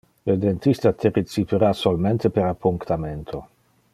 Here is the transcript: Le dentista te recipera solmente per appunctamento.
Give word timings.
Le 0.29 0.35
dentista 0.43 0.91
te 1.01 1.11
recipera 1.17 1.69
solmente 1.83 2.31
per 2.31 2.45
appunctamento. 2.47 3.47